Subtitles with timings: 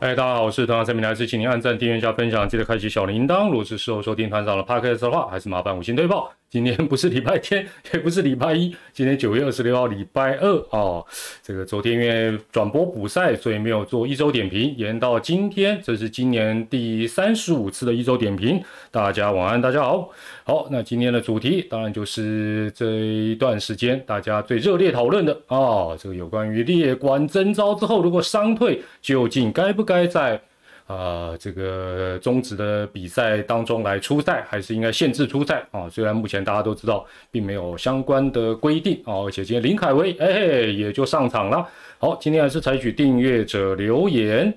[0.00, 3.48] 哎，大家好，我是团长三明来自，请您按赞、订阅加分享，记得开启小铃铛。
[3.48, 6.30] 如果是事后收听团长的 podcast 的话，还是麻烦五星推爆。
[6.56, 11.04] 今天不是礼拜天， 也不是礼拜一，今天九月二十六号，礼拜二哦。
[11.42, 15.78] 这个昨天因为转播补赛，所以没有做一周点评，延到今天。
[15.84, 18.58] 这是今年第三十五次的一周点评。
[18.90, 20.08] 大家晚安，大家好。
[20.44, 30.40] 好，那今天的主题当然就是这一段时间大家最热烈讨论的啊，这个有关于列管征召之后，如果伤退，究竟该不该在？
[30.86, 35.88] 啊，这个终止的比赛当中来出赛，还是应该限制出赛啊？
[35.90, 40.28] 虽然目前大家都知道，并没有相关的规定啊，而且今天林凯威哎
[40.60, 41.66] 也就上场了。
[41.98, 44.54] 好，今天还是采取订阅者留言，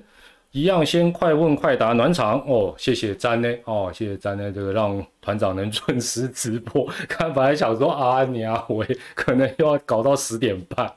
[0.52, 2.76] 一样先快问快答暖场哦。
[2.78, 6.88] 谢谢詹呢哦，谢谢詹呢，这个让团长能准时直播。
[7.08, 10.94] 看本来想说啊，你啊，我可能要搞到十点半。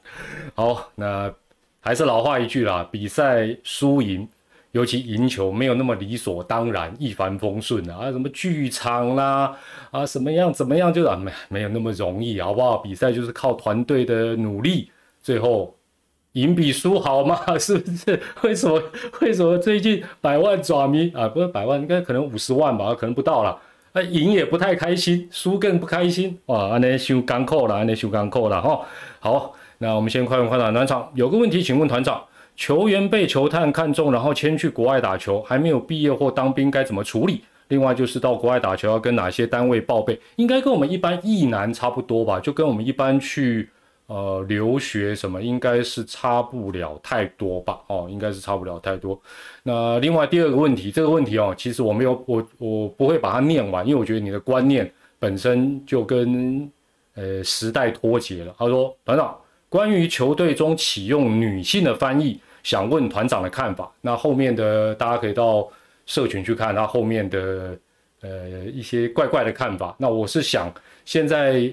[0.54, 1.32] 好，那
[1.80, 4.28] 还是老话一句啦，比赛输赢。
[4.72, 8.10] 尤其赢球没有那么理所当然、一帆风顺啊！
[8.10, 9.54] 什么剧场啦，
[9.90, 12.78] 啊，什么样怎么样，就啊没没有那么容易，好不好？
[12.78, 14.90] 比赛就是靠团队的努力，
[15.22, 15.76] 最后
[16.32, 18.18] 赢比输好嘛， 是不是？
[18.42, 18.82] 为什么？
[19.20, 23.58] 为什么最近百万爪迷啊，不是百万，应该可能五十万吧，可能不到了。
[23.92, 26.38] 啊，赢也不太开心，输更不开心。
[26.46, 28.80] 哇，安尼修钢扣了，安尼修钢扣了哈。
[29.20, 31.12] 好，那我们先快问快答暖场。
[31.14, 32.24] 有个问题，请问团长。
[32.62, 37.42] 球员被球探看中，然后迁去国外打球，还没有毕业或当兵，该怎么处理？
[37.66, 40.16] 另外就是到国外打球要跟哪些单位报备？
[40.36, 42.38] 应该跟我们一般意男差不多吧？
[42.38, 43.68] 就跟我们一般去
[44.06, 47.80] 呃留学什么，应该是差不了太多吧？
[47.88, 49.20] 哦，应该是差不了太多。
[49.64, 56.70] 那另外第二个问题，这个问题哦，其实我没有我我不会把它念完，因为我觉得你的观念本身就跟
[57.16, 58.54] 呃时代脱节了。
[58.56, 59.36] 他说团长。
[59.72, 63.92] 关于球队中启用女性的翻译，想问团长的看法。
[64.00, 65.68] 那后面的大家可以到
[66.06, 67.78] 社群去看他后面的
[68.20, 69.94] 呃一些怪怪的看法。
[69.98, 70.72] 那我是想，
[71.04, 71.72] 现在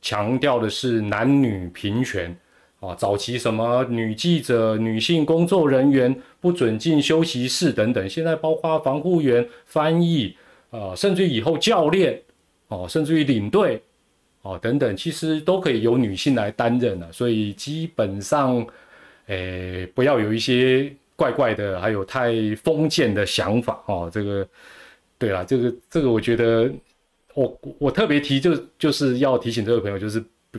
[0.00, 2.36] 强调的是男女平权
[2.80, 10.36] 啊，早期什么女记者、女性工作人员不准进休息室等等，现在包括防护员、翻译
[10.70, 12.20] 啊，甚至以后教练
[12.68, 13.82] 哦，甚至于领队。
[14.44, 18.66] 哦，等等，其实都可以由女性来担任了，所以基本上，
[19.26, 24.10] 诶，不要有一些怪怪的，还有太封建的想法哦。
[24.12, 24.46] 这个，
[25.18, 26.70] 对啦，这个这个，我觉得，
[27.34, 30.18] 我我特别提，就就是要提醒这位朋友，就是
[30.50, 30.58] 不，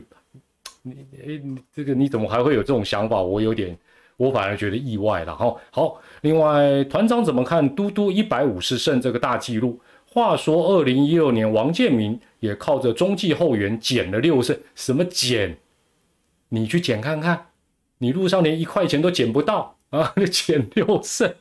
[0.82, 1.42] 你诶，
[1.74, 3.20] 这个你怎么还会有这种想法？
[3.20, 3.76] 我有点，
[4.16, 5.54] 我反而觉得意外了哈。
[5.70, 9.80] 好，另外团长怎么看嘟嘟一百五十胜这个大纪录？
[10.06, 14.56] 话说，二零一六年王建民也靠着中继后援减了六胜。
[14.74, 15.58] 什么减？
[16.50, 17.46] 你去减看看，
[17.98, 20.12] 你路上连一块钱都捡不到啊！
[20.30, 21.32] 捡六胜，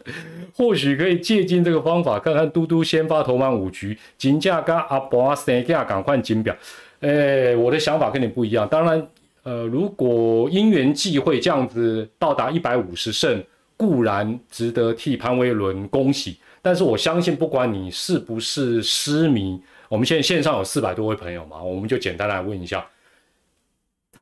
[0.56, 6.56] 或许可以借鉴这个方法，看看嘟嘟先发投满五局，金价跟阿伯三价赶快金表。
[7.02, 8.68] 哎，我的想法跟你不一样。
[8.68, 9.08] 当然，
[9.44, 13.44] 呃，如果因缘际会这样子到达一百五十胜，
[13.76, 16.38] 固然值得替潘威伦恭喜。
[16.62, 19.60] 但是我相信，不管你是不是失迷，
[19.90, 22.86] 我们现在线上有四百多位朋友嘛，我们就简单来问一下。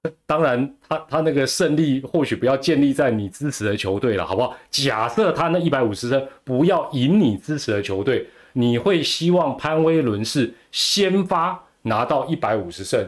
[0.25, 4.55] 当然，他他那个胜利或许不要建立在你支持的球队了，好不好？
[4.69, 13.07] 假设他那一百五十胜不要赢你支持的球队，你会希望潘威伦是先发拿到一百五十胜，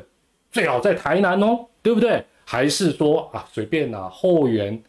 [0.51, 2.23] 最好在台南哦，对不对？
[2.45, 4.79] 还是说啊随便拿后援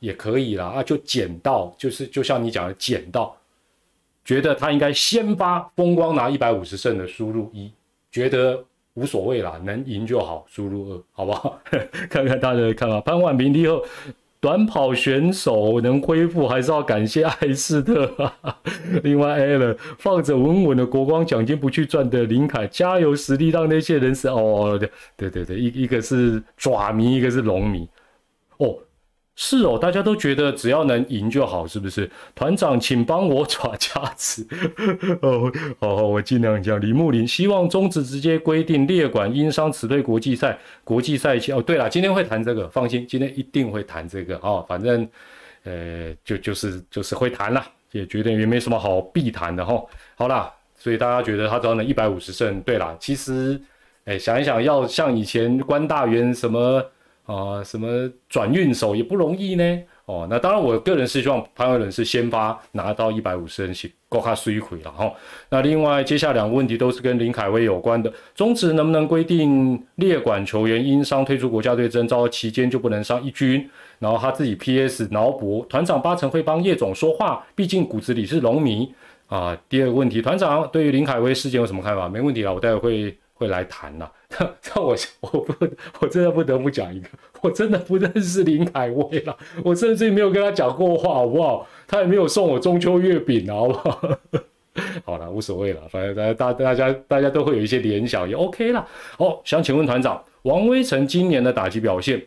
[0.00, 3.34] 也可以啦，啊就捡到，就是就像你讲的捡到。
[4.24, 7.70] 觉得他应该先发风光拿一百五十胜的输入一，
[8.10, 8.64] 觉得
[8.94, 11.60] 无所谓啦，能赢就好，输入二，好不好？
[12.08, 13.00] 看看大家的看法。
[13.00, 13.84] 潘婉平以后
[14.40, 18.12] 短跑选手能恢复，还是要感谢艾斯特。
[19.02, 24.78] 另外 a l 放着稳稳的国光奖金不去赚的林凯，加油实力让那些人是哦，
[25.16, 27.88] 对对对，一一个是爪迷，一个是龙迷，
[28.58, 28.76] 哦。
[29.36, 32.08] 是哦，大家都觉得只要能赢就好，是不是？
[32.36, 34.46] 团长，请帮我抓价值。
[35.22, 35.50] 哦，
[35.80, 36.80] 好，我尽量讲。
[36.80, 41.50] 李木林希望中止直接规定列管因伤辞退国际赛，国际赛期。
[41.50, 44.64] 哦，对了，今天会谈这个，放心，今天一定会谈这个啊。
[44.68, 45.08] 反正，
[45.64, 47.60] 呃，就就是就是会谈了，
[47.90, 49.84] 也觉得也没什么好必谈的哈。
[50.14, 50.48] 好啦，
[50.78, 53.60] 所以大家觉得他只要能一百五十胜，对啦，其实，
[54.04, 56.80] 哎，想一想，要像以前关大元什么。
[57.24, 59.82] 啊，什么转运手也不容易呢？
[60.04, 65.10] 哦，那当然，我个人是希望潘伟伦是先发拿到一百五十人席，够他水亏了哈。
[65.48, 68.12] 那另外，接下两个问题都是跟林凯威有关的。
[68.34, 73.66] 中职能不能规定列管球员因伤退出国家队征召期间就不能上一军？
[73.98, 75.08] 然后他自己 P.S.
[75.10, 78.92] 脑补，团长八成会帮叶总说话，毕竟骨子里是龙迷
[79.28, 79.56] 啊。
[79.70, 82.06] 第二个问题，团长对于林凯威事件有什么看法？
[82.10, 83.18] 没问题了，我待会会。
[83.44, 85.66] 会来谈呐， 那我我不
[86.00, 87.08] 我真的不得不讲一个，
[87.42, 91.66] 我真的不认识林凯威了，我甚至没有跟他讲过话，好不好？
[91.86, 94.18] 他也没有送我中秋月饼，好不好？
[95.04, 98.84] 好了，无所谓了，反正大大大家大家都会有一些联想，也 OK 了。
[99.18, 102.20] 哦，想请问团长，王威成今年的打击表现？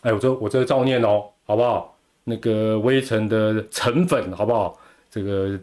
[0.00, 1.96] 哎，我这我这个照念哦，好不好？
[2.24, 4.76] 那个威成的成粉，好不好？
[5.08, 5.56] 这个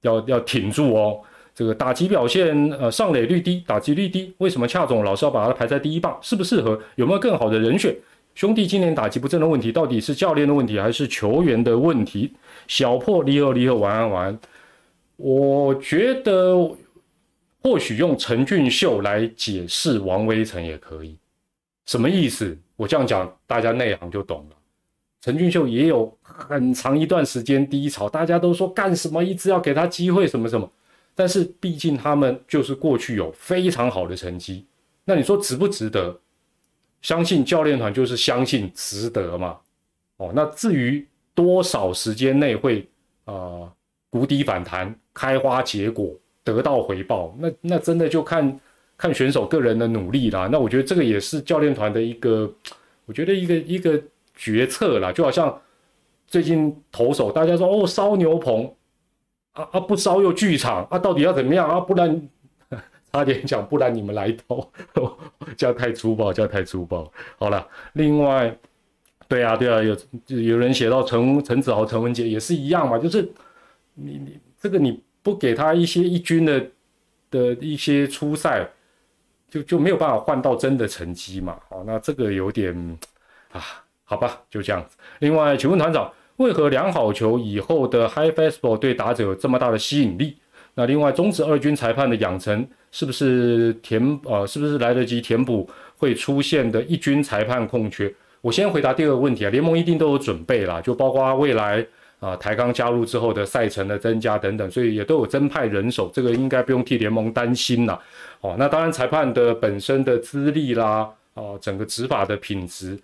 [0.00, 1.20] 要要挺住哦。
[1.58, 6.16] 这个打击表现，呃，上垒率低，打击率低，为什么恰总老是要把它排在第一棒？
[6.22, 6.80] 适不适合？
[6.94, 7.92] 有没有更好的人选？
[8.36, 12.32] 兄弟今年打击不正的问题，到底是教练的问题还是球员的问题？
[12.68, 14.38] 小破离合离合，晚安晚安。
[15.16, 16.70] 我觉得
[17.60, 21.16] 或许用陈俊秀来解释王威成也可以。
[21.86, 22.56] 什么意思？
[22.76, 24.56] 我这样讲，大家内行就懂了。
[25.20, 30.70] 陈俊秀也有很长一段时间低潮，大家都说干什么，一直要给他机会，什么什么。
[31.18, 34.64] 但是毕竟他们就是过去有非常好的成绩，
[35.04, 36.16] 那你说值不值得？
[37.02, 39.58] 相信教练团就是相信值得嘛。
[40.18, 41.04] 哦，那至于
[41.34, 42.88] 多少时间内会
[43.24, 43.68] 啊
[44.10, 48.60] 谷底反弹、开花结果、得到回报，那那真的就看
[48.96, 50.48] 看选手个人的努力啦。
[50.52, 52.48] 那我觉得这个也是教练团的一个，
[53.06, 54.00] 我觉得一个一个
[54.36, 55.10] 决策啦。
[55.10, 55.60] 就好像
[56.28, 58.72] 最近投手，大家说哦烧牛棚。
[59.58, 59.80] 啊啊！
[59.80, 60.96] 不烧又剧场啊！
[60.96, 61.80] 到底要怎么样啊？
[61.80, 62.28] 不然
[63.12, 64.70] 差点讲，不然你们来偷，
[65.58, 67.12] 这样太粗暴，这样太粗暴。
[67.36, 68.56] 好了，另外，
[69.26, 69.96] 对啊，对啊，有
[70.26, 73.28] 有人写到陈陈子豪、陈文杰也是一样嘛，就是
[73.94, 76.64] 你你这个你不给他一些一军的
[77.28, 78.64] 的一些初赛，
[79.50, 81.58] 就就没有办法换到真的成绩嘛。
[81.68, 82.72] 好，那这个有点
[83.50, 83.60] 啊，
[84.04, 84.96] 好吧，就这样子。
[85.18, 86.12] 另外，请问团长。
[86.38, 90.36] 为何良好球以后的 High Fastball 对打者有这么大的吸引力？
[90.74, 98.12] 那另外，中职二军裁判的养成是不是填呃是不是来得及填补会出现的一军裁判空缺？
[98.40, 101.84] 我先回答第二个问题啊，联盟一定都有准备啦，就包括未来
[102.20, 107.98] 啊台钢加入之后的赛程的增加等等，所以也都有增派人手，这个应该不用替联盟担心啦。
[108.40, 112.96] 哦，那当然裁判的本身的资历啦，哦整个执法的品质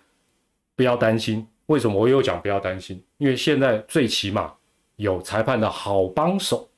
[0.77, 1.45] 不要担心。
[1.67, 3.03] 为什么我又讲不要担心？
[3.17, 4.53] 因为现在最起码
[4.97, 6.69] 有裁判的好帮手，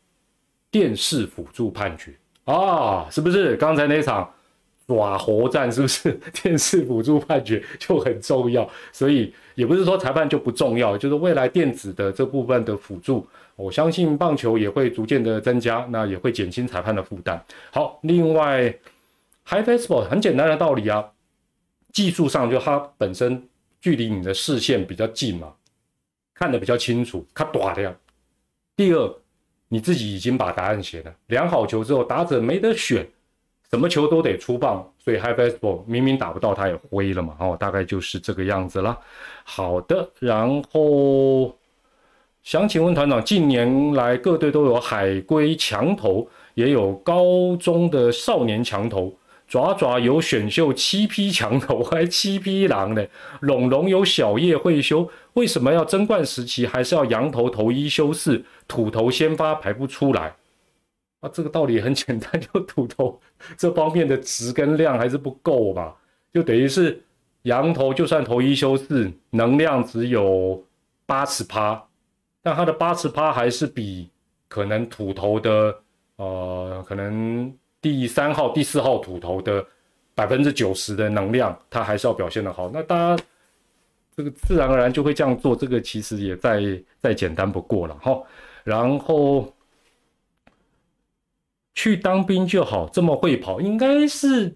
[0.71, 2.13] 电视辅助判决
[2.45, 3.57] 啊，是不是？
[3.57, 4.31] 刚才那场
[4.87, 8.69] 爪活战是不是 电视辅助判决就很重要？
[8.93, 17.43] 所以也不是说裁判就不重要，就是未来电子的这部分的辅助，我相信棒球也会逐渐的增加，那也会减轻裁判的负担。
[17.71, 18.73] 好，另外
[19.45, 21.11] High Fastball 很简单的道理啊，
[21.91, 23.49] 技术上就它本身。
[23.87, 25.53] 距离你的视线比较近嘛，
[26.33, 27.95] 看得比较清楚，看短的呀。
[28.75, 29.15] 第二，
[29.69, 33.07] 你自己已经把答案写了，量好球之后，打者没得选，
[33.69, 37.37] 什么球都得出棒，所以 high fastball 明明打不到，他也挥了嘛。
[37.39, 38.99] 哦，大概就是这个样子了。
[39.45, 41.57] 好的，然后
[42.43, 49.17] 想请问团长，近年来各队都有海归强投，也有高中的少年强投。
[49.47, 53.07] 爪爪有选秀七匹强头，还七匹狼呢。
[53.39, 60.35] 龙龙有小叶会修，为什么要争冠时期还是要羊头头一休四，土头先发排不出来？
[61.21, 63.19] 啊，这个道理很简单，就土头
[63.57, 65.93] 这方面的值跟量还是不够嘛，
[66.33, 67.01] 就等于是
[67.43, 70.61] 羊头就算头一休四，能量只有
[71.05, 71.81] 八十趴，
[72.43, 74.09] 但它的八十趴还是比
[74.49, 75.79] 可能土头的
[76.17, 77.55] 呃可能。
[77.81, 79.65] 第三号、第四号土头的
[80.15, 82.69] 百分之九十的能量，他还是要表现的好。
[82.73, 83.23] 那大家
[84.15, 86.61] 这个自然而然就会这样做，这个其实也再
[86.99, 88.21] 再简单不过了哈。
[88.63, 89.53] 然后
[91.75, 94.53] 去当兵就好，这么会跑，应该是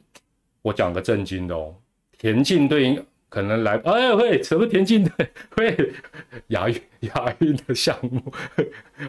[0.61, 1.75] 我讲个正经的哦，
[2.17, 3.03] 田径队。
[3.31, 5.93] 可能来哎会什么田径队 会
[6.47, 6.75] 亚运
[7.15, 8.21] 亚运的项目，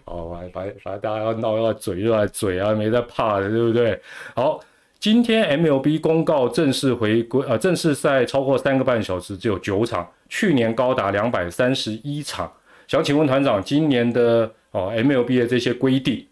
[0.05, 4.01] 好 反反反正大家要闹要嘴又来嘴啊，没在怕的，对不对？
[4.37, 4.61] 好，
[5.01, 12.51] 今天 MLB 公告正式回归，呃，正式赛超过三个半小时只有九场，去年高达两百三十一场。
[12.87, 16.25] 想请问团长，今年的哦 MLB 的这些规定，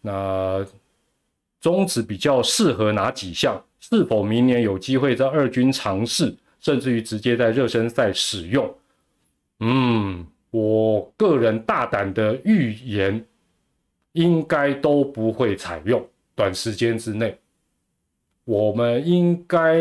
[0.00, 0.66] 那
[1.60, 3.62] 中止比较适合哪几项？
[3.78, 6.34] 是否明年有机会在二军尝试？
[6.66, 8.74] 甚至于直接在热身赛使用，
[9.60, 13.24] 嗯，我个人大胆的预言，
[14.14, 16.04] 应该都不会采用。
[16.34, 17.38] 短时间之内，
[18.44, 19.78] 我们应该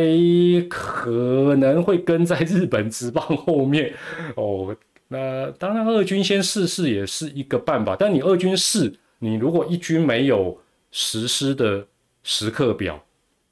[0.69, 3.91] 可能会跟在日本职棒后面
[4.37, 4.77] 哦。
[5.07, 7.95] 那当然，二军先试试也是一个办法。
[7.97, 10.55] 但你二军试，你如果一军没有
[10.91, 11.87] 实施的
[12.21, 13.03] 时刻表，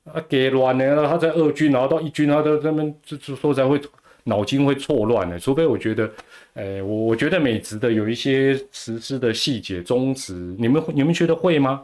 [0.05, 3.79] 啊，给乱了，他在二军，然后到一军，他都他们就就说才会
[4.23, 5.39] 脑筋会错乱的。
[5.39, 6.11] 除非我觉得，
[6.53, 11.83] 哎，我我觉得美职的有一些实施的细节，中职，你们你们觉得会吗？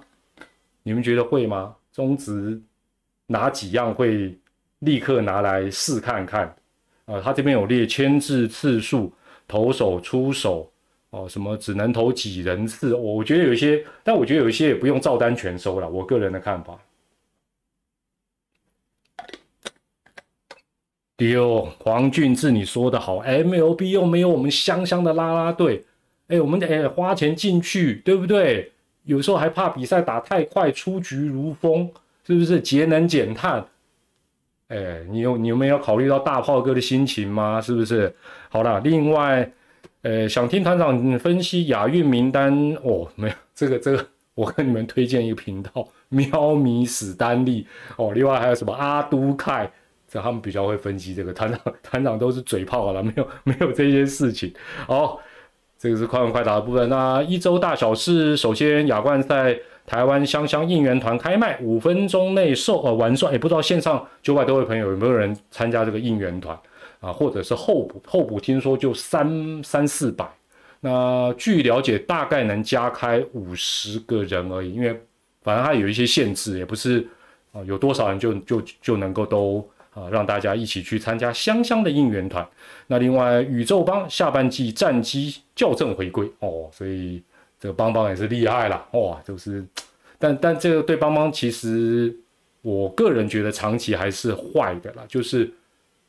[0.83, 1.75] 你们觉得会吗？
[1.93, 2.59] 中职
[3.27, 4.35] 哪几样会
[4.79, 6.53] 立刻拿来试看看？
[7.05, 9.13] 啊，他这边有列牵制次数。
[9.51, 10.71] 投手出手
[11.09, 12.93] 哦，什么只能投几人次？
[12.93, 15.89] 我觉得有一些，但我觉得有一些也不用照单全收了。
[15.89, 16.77] 我个人的看法。
[21.19, 25.83] 丢黄俊志，你说的好，MLB 又没有我们香香的啦啦队，
[26.29, 28.71] 哎，我们哎花钱进去，对不对？
[29.03, 31.91] 有时候还怕比赛打太快，出局如风，
[32.25, 32.61] 是不是？
[32.61, 33.65] 节能减碳。
[34.69, 37.59] 哎，你有你有没有考虑到大炮哥的心情吗？
[37.59, 38.15] 是不是？
[38.47, 39.51] 好了，另外，
[40.03, 49.69] 呃，想听团长分析亚运名单哦，没有这个这个，我跟你们推荐一个频道，喵咪史丹利哦，另外还有什么阿都凯，
[50.09, 54.53] 这他们比较会分析这个 团长团长都是嘴炮了，没有 没有这些事情。
[54.87, 55.19] 好，
[55.77, 56.89] 这个是快问快答的部分。
[56.89, 59.57] 那一周大小事，首先亚冠赛。
[59.85, 66.55] 台湾香香应援团开卖，五分钟内售呃完售，也不知道线上九百多位朋友有没有人参加这个应援团
[66.99, 70.29] 啊，或者是候补候补，听说就三三四百。
[70.81, 74.89] 那据了解，大概能加开五十个人而已，因为
[75.41, 77.07] 反正它有一些限制，也不是
[77.51, 79.67] 啊有多少人就就就能够都
[79.99, 82.47] 啊让大家一起去参加香香的应援团。
[82.87, 87.21] 那另外宇宙帮下半季战机校正回归哦，所以。
[87.61, 89.61] 这个邦邦也是厉害了哇，就是，
[90.17, 92.15] 但但这个对邦邦其实，
[92.61, 95.51] 我个人觉得长期还是坏的啦，就是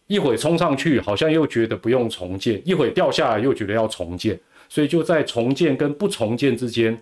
[0.06, 6.96] 一会冲上去好像又觉得不用重建，一会掉下来又觉得要重建，所以就在重建跟不重建之间，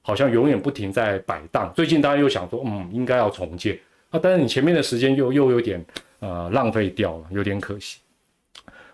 [0.00, 1.72] 好像永远不停在摆荡。
[1.74, 3.76] 最近大家又想说，嗯，应该要重建
[4.10, 5.84] 啊，但是你前面的时间又又有点
[6.22, 7.98] 呃浪费掉了，有点可惜。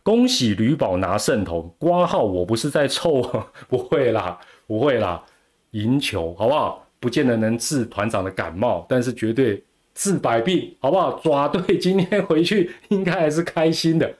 [0.02, 3.22] 恭喜吕宝拿胜头，挂号我不是在凑，
[3.68, 4.38] 不会啦。
[4.66, 5.22] 不会啦，
[5.70, 6.86] 赢球好不好？
[7.00, 9.62] 不见得能治团长的感冒，但是绝对
[9.94, 11.12] 治百病，好不好？
[11.20, 14.10] 抓队今天回去应该还是开心的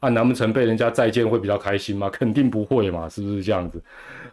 [0.00, 0.08] 啊！
[0.10, 2.10] 难不成被人家再见会比较开心吗？
[2.10, 3.82] 肯定不会嘛，是不是这样子？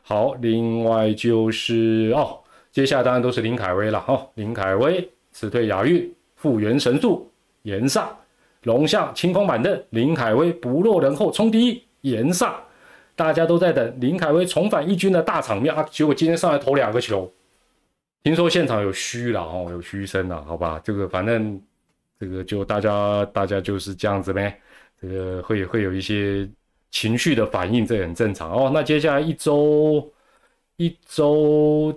[0.01, 2.39] 好，另外就是哦，
[2.71, 4.27] 接下来当然都是林凯威了哦。
[4.33, 7.28] 林凯威辞退亚运，复原神速，
[7.63, 8.15] 岩上
[8.63, 12.55] 龙象清空板凳，林凯威不落人后冲第一，岩上。
[13.15, 15.83] 大家都在等林凯威重返一军的大场面啊！
[15.91, 17.29] 结果今天上来投两个球，
[18.23, 20.79] 听说现场有嘘了哦，有嘘声了，好吧？
[20.85, 21.61] 这个反正
[22.17, 24.57] 这个就大家大家就是这样子呗，
[25.01, 26.49] 这个会会有一些
[26.91, 28.71] 情绪的反应，这很正常哦。
[28.73, 30.09] 那接下来一周
[30.77, 31.93] 一周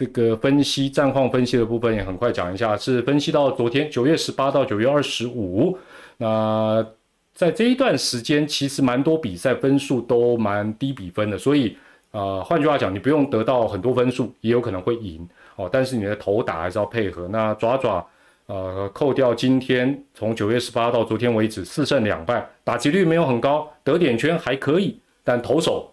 [0.00, 5.78] 这个分析战况分析的部分也很快讲一下，是分析到昨天九月十八到九月二十五，
[6.16, 6.84] 那。
[7.32, 11.74] 在这一段时间，其实蛮多比赛分数都蛮低比分的，所以，
[12.10, 15.26] 呃，换句话讲，你不用得到很多分数，也有可能会赢
[15.56, 15.66] 哦。
[15.72, 17.26] 但是你的头打还是要配合。
[17.28, 18.06] 那爪爪，
[18.44, 25.90] 呃，扣掉今天从九月十八到昨天为止四胜两败，打击率没有很高，得点圈还可以，但投手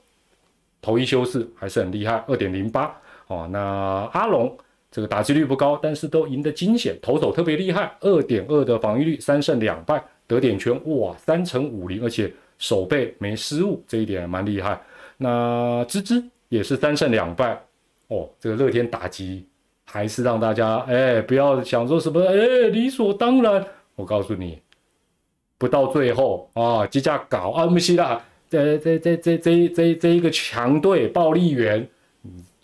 [0.81, 2.93] 投一休四还是很厉害，二点零八
[3.27, 3.47] 哦。
[3.51, 3.59] 那
[4.13, 4.57] 阿龙
[4.91, 10.03] 这个打击率不高，但是都赢得惊险，投手特别厉害，二点二的防御率，三胜两败。
[10.27, 12.29] 得点权哇，三乘五零，而且
[12.59, 14.77] 手背没失误，这一点蛮厉害。
[15.15, 17.57] 那芝芝也是三胜两败
[18.09, 19.47] 哦，这个乐天打击
[19.85, 23.65] 还是让大家哎不要想说什么哎理所当然。
[23.95, 24.59] 我告诉你，
[25.57, 31.87] 不到最后啊，机架搞啊不是啦，这这这这这这这一个强队暴力员，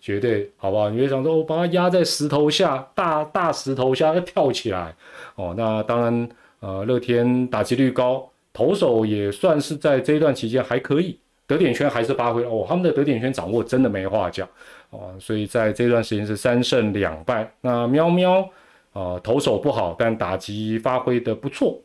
[0.04, 0.90] 绝对好不好？
[0.90, 4.94] 你别想说我把它压在石头下，大大石头下要跳起来
[5.36, 6.28] 哦，那当然。
[6.60, 14.48] 呃，乐天打击率高，投手也算是在这一段期间还可以，得点圈还是发挥哦，他们的得点圈掌握真的没话讲
[14.88, 17.52] 哦，所以在这段时间是三胜两败。
[17.60, 18.40] 那喵喵
[18.94, 21.78] 啊，投手不好，但打击发挥的不错，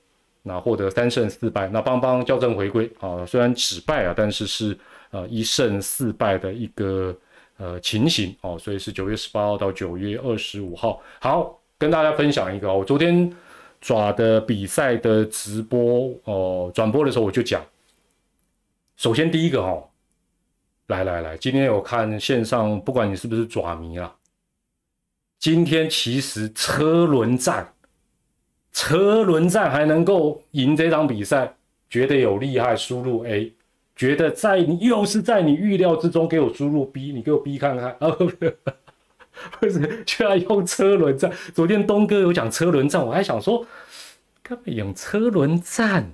[0.43, 1.67] 那获得三胜四败。
[1.67, 4.77] 那邦邦校正回归啊，虽然只败啊，但是是
[5.11, 7.13] 呃一胜四败的一个
[7.59, 10.99] 呃情形哦，所以是九月十八号到九月二十五号。
[11.21, 13.31] 好，跟大家分享一个，我昨天。
[13.81, 17.65] 爪的比赛的直播哦，转播的时候我就讲，
[18.97, 19.81] 首先第一个哈，
[20.87, 24.13] 来来来，今天有看线上，不管你是不是爪迷啊，
[25.39, 27.73] 今天其实车轮战，
[28.73, 31.55] 车轮战还能够赢这场比赛，
[31.89, 33.53] 觉得有厉害，输入 A，
[33.99, 38.09] 觉得在你又是在你预料之中，给我输入 B，你给我 B 看看啊，
[39.59, 41.29] 不是，居然用车轮战。
[41.53, 43.65] 昨天东哥有讲车轮战，我还想说，
[44.41, 46.13] 干嘛用车轮战？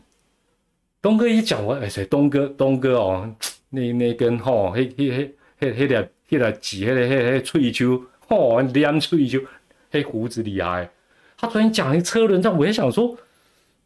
[1.00, 2.04] 东哥一讲完，哎，谁？
[2.06, 3.32] 东哥，东哥哦，
[3.70, 9.46] 那那根吼，迄迄迄迄迄条迄条挤，迄个迄迄喙鬚，吼，两喙鬚，
[9.92, 10.90] 迄胡子厉害。
[11.38, 13.16] 他昨天讲一车轮战，我也想说，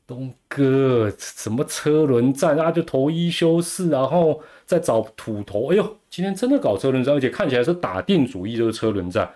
[0.09, 2.71] 东哥什么车轮战啊？
[2.71, 5.71] 就投一休四，然后再找土头。
[5.71, 9.31] 哎呦，今天真的搞车轮战，而且看起来是打定主意就是车轮战，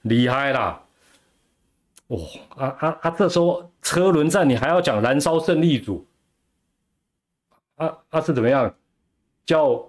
[0.00, 0.82] 厉害啦！
[2.06, 2.16] 哦，
[2.56, 3.10] 啊啊啊！
[3.10, 6.06] 这时候车轮战你还要讲燃烧胜利组。
[7.74, 8.74] 啊啊是怎么样？
[9.44, 9.86] 叫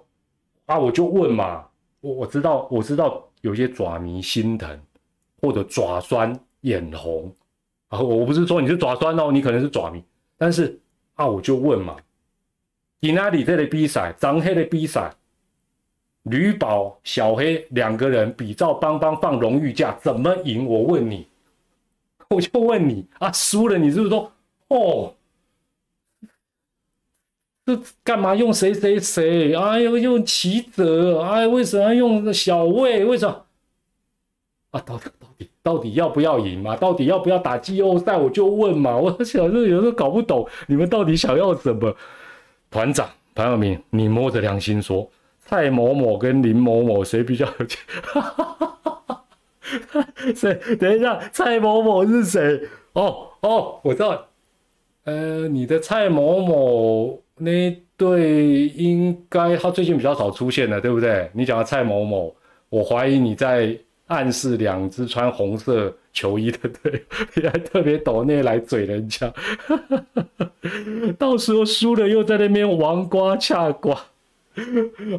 [0.66, 1.64] 啊我就问嘛，
[2.02, 4.78] 我我知道我知道有些爪迷心疼，
[5.40, 7.34] 或者爪酸眼红
[7.88, 10.04] 啊，我不是说你是爪酸哦，你可能是爪迷，
[10.38, 10.78] 但是
[11.14, 11.96] 啊我就问嘛，
[13.00, 15.12] 你那里这类比赛，张黑的比赛，
[16.22, 20.64] 吕宝小黑两个人比照邦邦放荣誉假，怎么赢？
[20.64, 21.26] 我问你，
[22.30, 24.32] 我就问你啊，输了你是不是说
[24.68, 25.14] 哦？
[27.66, 29.54] 这干嘛用谁谁谁？
[29.54, 33.04] 哎呦，用齐泽，哎，为什么用小魏？
[33.04, 33.44] 为什么？
[34.70, 36.74] 啊，到底到底到底要不要赢嘛？
[36.76, 38.16] 到底要不要打季后赛？
[38.16, 38.96] 我就问嘛。
[38.96, 41.94] 我小时候有时候搞不懂，你们到底想要什么？
[42.70, 45.06] 团长潘晓明，你摸着良心说，
[45.44, 47.78] 蔡某某跟林某某谁比较有钱？
[50.34, 50.58] 谁？
[50.76, 52.62] 等一下，蔡某某是谁？
[52.94, 54.26] 哦哦，我知道，
[55.04, 57.20] 呃，你的蔡某某。
[57.40, 61.30] 那对应该他最近比较少出现了，对不对？
[61.34, 62.34] 你讲的蔡某某，
[62.70, 63.78] 我怀疑你在
[64.08, 67.02] 暗示两只穿红色球衣的队，
[67.34, 69.32] 你还特别抖内来嘴人家，
[71.16, 73.94] 到时候输了又在那边王瓜恰瓜。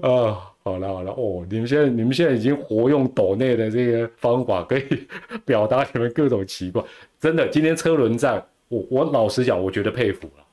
[0.02, 4.84] 啊，好了好了哦，你们现在你们现在已经活用抖内的这个方法，可以
[5.46, 6.84] 表达你们各种奇怪。
[7.20, 10.44] 真的，今天车轮战，我我老实讲，我觉得佩服了。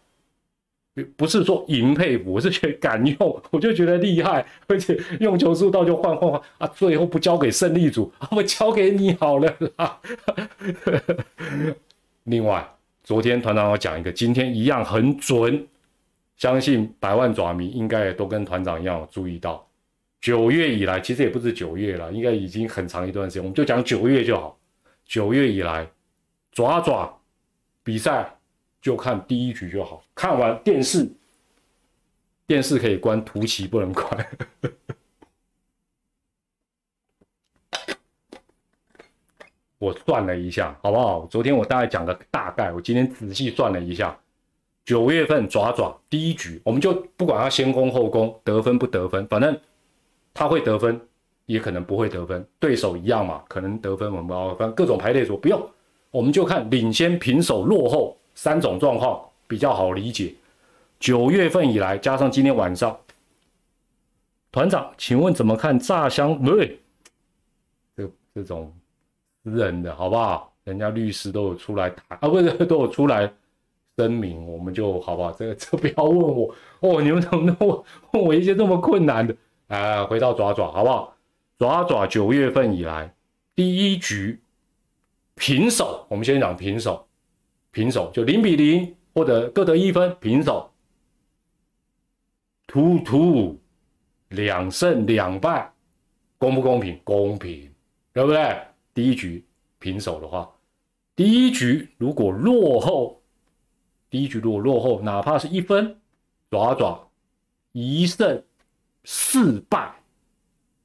[1.16, 10.00] 不是说赢佩服，我是觉得敢用，我就觉得厉害，而且用球速到就换换换啊，最后不交给胜利组，我交给你好了啦。
[12.24, 12.66] 另外，
[13.04, 15.66] 昨天团长要讲一个，今天一样很准，
[16.38, 19.66] 相信百万爪迷应该也都跟团长一样注意到，
[20.20, 24.58] 九月以来，其实也不止九月了，应该已经很长一段时间，我们就讲九月就好。
[25.04, 25.86] 九月以来，
[26.52, 27.20] 爪爪
[27.84, 28.35] 比赛。
[28.80, 31.10] 就看第一局就好，看完电视，
[32.46, 34.06] 电视可以关，图奇不能关。
[39.78, 41.26] 我算了一下，好不好？
[41.26, 44.16] 昨天我大概讲个大概，我今天仔细算了一下，
[44.84, 49.60] 九月份爪爪第一局，我们就不管他先攻后攻，得分不得分，反正
[50.32, 51.00] 他会得分，
[51.46, 55.68] 也可能不会得分，对手一样嘛，可能得分我们不反正各种排列组不用，
[56.10, 58.15] 我们就看领先、平手、落后。
[58.36, 60.32] 三种状况比较好理解。
[61.00, 62.96] 九月份以来，加上今天晚上，
[64.52, 66.38] 团长，请问怎么看炸香？
[66.40, 66.80] 不对，
[67.96, 68.72] 这这种
[69.42, 70.52] 私人的好不好？
[70.64, 73.30] 人家律师都有出来谈啊，不是 都有出来
[73.96, 75.32] 声明，我们就好不好？
[75.32, 77.68] 这个这不要问我哦，你们怎么问
[78.12, 79.36] 问我一些这么困难的？
[79.68, 81.16] 啊，回到爪爪好不好？
[81.58, 83.14] 爪爪九月份以来
[83.54, 84.40] 第一局
[85.36, 87.05] 平手，我们先讲平手。
[87.76, 90.72] 平手就零比零，或者各得一分，平手。
[92.66, 93.60] 突突
[94.30, 95.70] 两胜两败，
[96.38, 96.98] 公不公平？
[97.04, 97.70] 公平，
[98.14, 98.56] 对不对？
[98.94, 99.44] 第一局
[99.78, 100.50] 平手的话，
[101.14, 103.20] 第一局如果落后，
[104.08, 105.98] 第一局如果落后，哪怕是一分，
[106.50, 107.06] 爪爪
[107.72, 108.42] 一胜
[109.04, 109.94] 四败，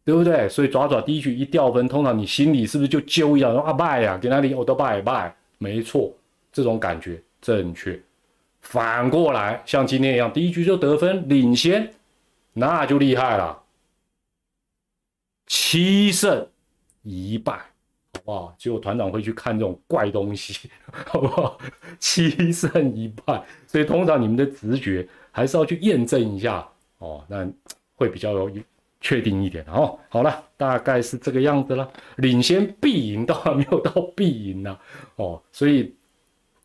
[0.04, 0.50] 对不对？
[0.50, 4.18] 所以爪爪第一局一掉分，通常你心里是不是就揪一下说啊败呀？
[4.18, 6.14] 给哪里我都败败，没错。
[6.52, 7.98] 这种感觉正确，
[8.62, 11.94] 反过来像今天一样，第一局就得分领先，
[12.54, 13.64] 那就厉害了。
[15.48, 16.46] 七胜
[17.04, 17.54] 一败，
[18.14, 18.56] 好不好？
[18.58, 20.70] 结果团长会去看这种怪东西，
[21.08, 21.58] 好不好？
[22.00, 27.50] 七胜一败，所以通常你们的直觉还是要去验证一下哦，那
[27.96, 28.52] 会比较有
[29.00, 29.98] 确定一点哦。
[30.10, 34.78] 好了，大概是这个样子了，领先必赢，倒还没有到必赢呢
[35.16, 35.96] 哦，所以。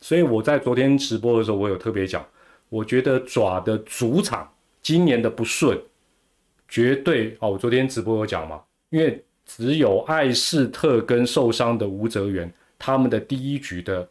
[0.00, 2.24] 所以我在昨天直播的时候，我有特别讲，
[2.68, 5.80] 我觉得爪的主场今年的不顺，
[6.68, 14.08] 绝对哦，我昨天直播有讲嘛，因为只有艾士特跟受伤的吴泽源，他们的第一局的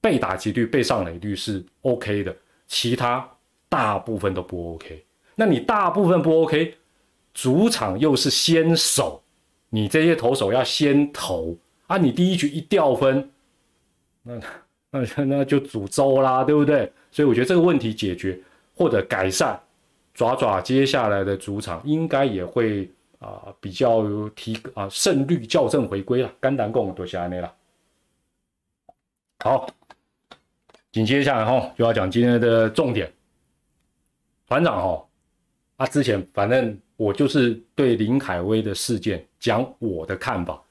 [0.00, 2.34] 被打击率、被上垒率是 OK 的，
[2.66, 3.28] 其他
[3.68, 5.04] 大部分都不 OK。
[5.34, 6.76] 那你大部分不 OK，
[7.32, 9.22] 主场又是先手，
[9.68, 11.56] 你这些投手要先投
[11.88, 13.30] 啊，你第一局一掉分，
[14.22, 14.40] 那
[15.16, 16.90] 那 那就煮粥啦，对不对？
[17.10, 18.40] 所以我觉得这个问题解决
[18.76, 19.60] 或者改善。
[20.14, 27.52] 爪爪接下来的主场应该也会啊比较提啊胜率校正回归了，肝胆共多下来了。
[29.40, 29.68] 好，
[30.92, 33.12] 紧接下来哈就要讲今天的重点，
[34.46, 35.04] 团长哈，
[35.78, 40.62] 啊之前反正我就是对林凯威的事件讲我的看法，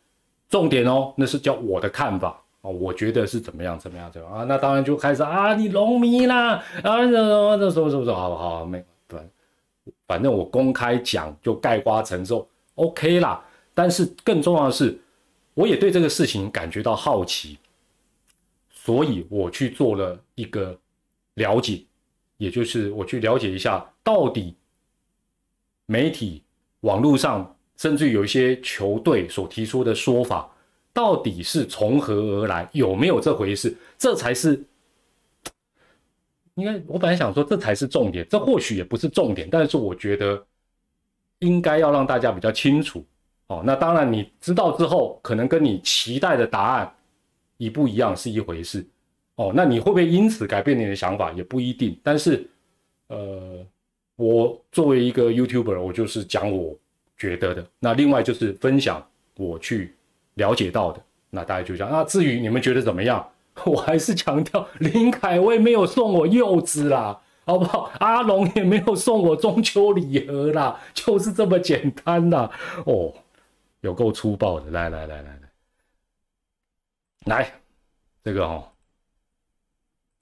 [0.48, 7.12] 重点哦那是叫我的看法哦，我觉得是怎么样怎么样怎么样啊，那当然就开始啊你龙迷啦啊这
[7.58, 9.20] 这什么什么什么好不好没对。
[10.08, 13.44] 反正我公开讲就盖瓜承受，OK 啦。
[13.74, 14.98] 但是更重要的是，
[15.56, 17.58] 我也对这个事情感觉到好奇，
[18.70, 20.78] 所以我去做了一个
[21.34, 21.84] 了解，
[22.38, 24.56] 也就是我去了解一下，到底
[25.86, 26.44] 媒体、
[26.82, 30.50] 网络上，甚至有一些球队所提出的说法，
[30.94, 33.76] 到底是从何而来，有没有这回事？
[33.98, 34.64] 这才是。
[36.56, 40.46] 应该，我本来想说这才是重点，这或许也不是重点，但是我觉得
[41.40, 43.04] 应该要让大家比较清楚
[43.48, 43.64] 哦。
[43.66, 46.96] 那当然，你知道之后，可能跟你期待的答案
[47.58, 48.86] 一不一样是一回事
[49.34, 49.52] 哦。
[49.56, 52.00] 那你会不会因此改变你的想法也不一定。
[52.04, 52.48] 但是，
[53.08, 53.66] 呃，
[54.16, 56.78] 我作为一个 YouTuber，我就是讲我
[57.18, 57.68] 觉得的。
[57.80, 59.04] 那另外就是分享
[59.38, 59.96] 我去
[60.36, 61.04] 了解到的。
[61.30, 63.32] 那大家就讲，那至于你们觉得怎么样？
[63.66, 67.92] 我还是强调，林凯威没有送我柚子啦，好不好？
[68.00, 72.50] 阿龙也没有送我中秋礼盒啦， 就是这么简单啦。
[72.86, 73.14] 哦，
[73.82, 75.40] 有够粗暴的，来来来来
[77.26, 77.54] 来，来
[78.24, 78.72] 这个哦，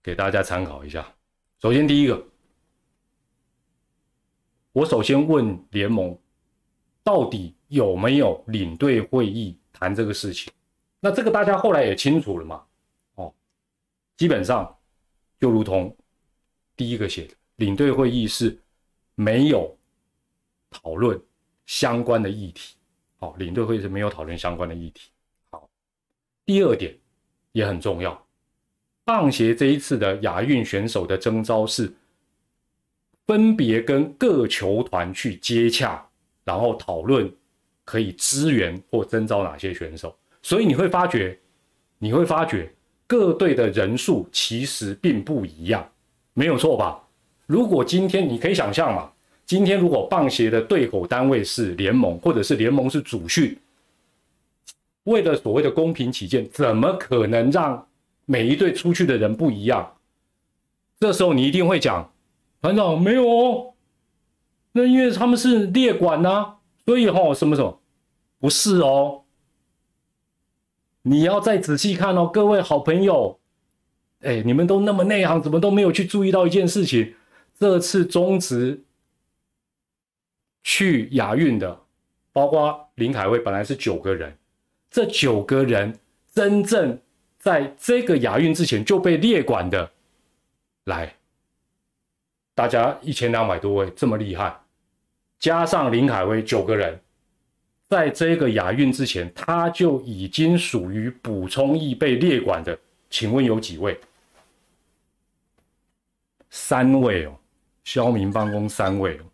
[0.03, 1.05] 给大家参考一下。
[1.61, 2.21] 首先第一个，
[4.73, 6.17] 我首先问联盟，
[7.01, 10.53] 到底有没有领队会议谈这个事情？
[10.99, 12.63] 那这个大家后来也清楚了嘛？
[13.15, 13.33] 哦
[14.15, 14.77] 基本上
[15.39, 15.97] 就如同
[16.77, 18.55] 第一个写的，领队会议是
[19.15, 19.75] 没有
[20.69, 21.19] 讨论
[21.65, 22.75] 相关的议题。
[23.17, 25.09] 好，领队会议是没有讨论相关的议题。
[25.49, 25.67] 好，
[26.45, 26.95] 第二点
[27.51, 28.27] 也很重要，
[29.03, 31.91] 棒协这一次的亚运选手的征招是
[33.25, 36.07] 分别跟各球团去接洽，
[36.43, 37.35] 然后讨论
[37.91, 40.15] 可以支援或征招哪些选手。
[40.41, 41.37] 所以你会发觉，
[41.99, 42.71] 你会发觉。
[43.05, 45.85] 各队的人数其实并不一样，
[46.33, 46.97] 没有错吧？
[47.45, 49.11] 如果今天你可以想象嘛，
[49.45, 53.59] 今天如果棒协的对口单位是联盟，或者是联盟是主训，
[55.03, 57.85] 为了所谓的公平起见，怎么可能让
[58.25, 59.97] 每一队出去的人不一样？
[60.97, 62.09] 这时候你一定会讲，
[62.61, 63.73] 团长没有哦，
[64.71, 66.53] 那因为他们是列管呐，
[66.85, 67.80] 所以哈什么什么
[68.41, 69.23] 不是哦。
[71.03, 73.39] 你要再仔细看哦，各位好朋友，
[74.21, 77.15] 哎，你们都那么内行，怎么都没有去注意到一件事情？
[77.57, 78.83] 这次中职
[80.63, 81.81] 去亚运的，
[82.33, 84.35] 包括林凯威，本来是九个人，
[84.89, 85.99] 这九个人
[86.33, 86.99] 真正
[87.37, 89.91] 在这个亚运之前就被列管的，
[90.85, 91.15] 来，
[92.55, 94.59] 大家一千两百多位这么厉害，
[95.39, 96.99] 加上林凯威九个人。
[97.91, 102.79] 在这个亚运之前，他就已经属于补充易被列管的。
[103.09, 103.99] 请问有几位？
[106.49, 107.37] 三位哦，
[107.83, 109.25] 肖明办公三位哦，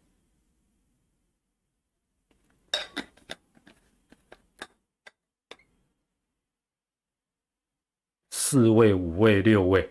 [8.32, 9.88] 四位、五位、六位。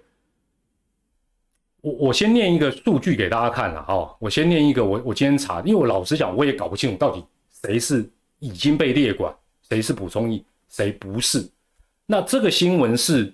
[1.82, 7.24] 我我先念一个数据给大家看了哦，我先念一个，我我今天查，因为我老实讲，我也搞不清楚到底
[7.62, 8.10] 谁是。
[8.38, 9.34] 已经被列管，
[9.68, 11.46] 谁是补充役，谁不是？
[12.06, 13.32] 那这个新闻是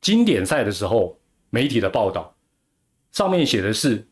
[0.00, 1.16] 经典赛的时候
[1.50, 2.34] 媒体的报道，
[3.12, 4.04] 上面写的是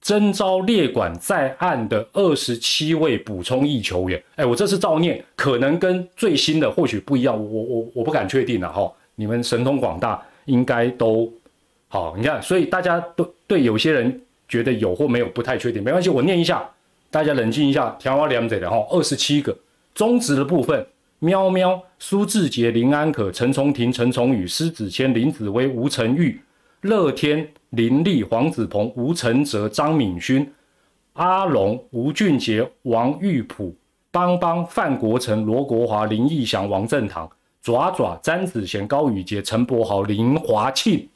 [0.00, 4.22] 征召列管在案的二十七位补充役球员。
[4.36, 8.92] 哎，我这是照念，可能跟最新的或许不一样，我我我不敢确定了哈。
[9.14, 11.32] 你们神通广大，应该都
[11.88, 12.16] 好。
[12.16, 16.68] 你看，所以大家都对有些人觉得有或没有不太确定，没关系，我念一下。
[17.14, 19.56] 大家冷静一下，调花两者的哈，二十七个
[19.94, 20.84] 中职的部分，
[21.20, 26.40] 喵喵、苏志杰、林安可、陈崇廷、陈崇宇、施子谦、林子威、吴成玉、
[26.80, 30.52] 乐天、林立、黄子鹏、吴承哲、张敏勋、
[31.12, 33.72] 阿龙、吴俊杰、王玉普、
[34.10, 37.30] 邦邦、范国成、罗国华、林义祥、王正堂、
[37.62, 41.08] 爪爪、詹子贤、高宇杰、陈柏豪、林华庆，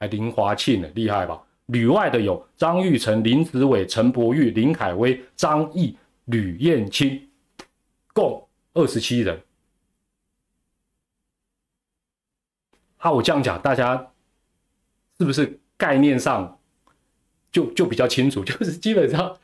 [0.00, 1.40] 还林华庆呢，厉害吧？
[1.72, 7.28] 旅外的有张玉成、林子伟、陈柏玉、林凯威、张毅、吕燕青，
[8.12, 9.40] 共二十七人。
[12.98, 14.12] 啊，我这样讲，大家
[15.18, 16.58] 是不是概念上
[17.50, 18.44] 就就比较清楚？
[18.44, 19.38] 就是基本上，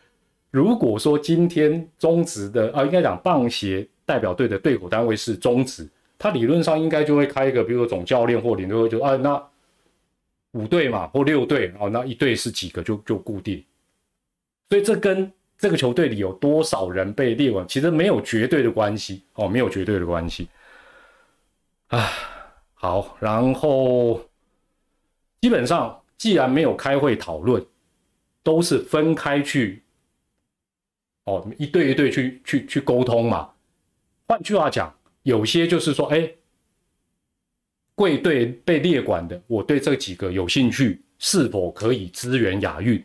[0.51, 9.43] 如果说今天中职的啊，应该讲棒协代表队的队口单位是中职，他理论上应该就会开一个，比如说总教练或领队会就啊，那
[10.57, 13.63] 五队嘛或六队哦，那一队是几个就就固定。
[14.71, 20.49] 所以这跟这个球队里有多少人被列完，其实没有绝对的关系哦，没有绝对的关系。
[21.89, 22.09] 啊。
[22.79, 24.21] 好，然后
[25.41, 27.65] 基本上既然没有开会讨论，
[28.43, 29.83] 都是分开去，
[31.25, 33.51] 哦，一对一对去去去沟通嘛。
[34.29, 36.31] 换句话讲，有些就是说，哎，
[37.97, 43.03] 贵队被列管的，我对这几个有兴趣，是否可以支援亚运？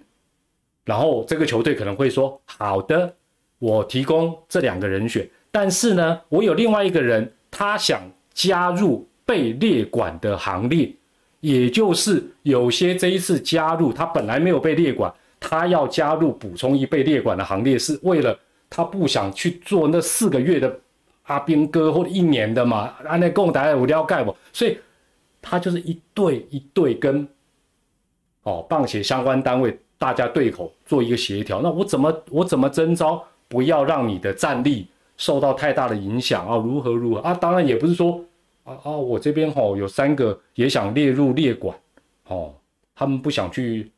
[0.85, 3.11] 然后这个球队可能会说，好的，
[3.57, 7.99] 我提供这两个人选，但是呢，我有另外一个人，他想
[8.35, 9.07] 加入。
[9.23, 10.91] 被列管的行列，
[11.39, 18.37] 也就是有些这一次加入，他本来没有被列管，他要加入补充一被列管的行列，是为了
[18.69, 20.77] 他不想去做那四个月的
[21.23, 22.93] 阿兵哥或者一年的嘛？
[23.05, 24.35] 安内共打五条盖不？
[24.51, 24.77] 所以
[25.41, 27.27] 他就是一对一对跟
[28.43, 31.61] 哦棒协相关单位大家对口做一个协调。
[31.61, 36.57] 那我怎么我怎么征招，不要让你的战力受到太大的影响啊？
[36.57, 37.33] 如何如何啊？
[37.33, 38.23] 当然也不是说。
[38.63, 38.91] 啊啊！
[38.91, 41.75] 我这边吼有三个也想列入列管，
[42.27, 42.53] 哦，
[42.93, 43.91] 他们不想去